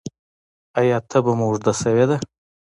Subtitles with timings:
[0.79, 2.17] ایا تبه مو اوږده شوې ده؟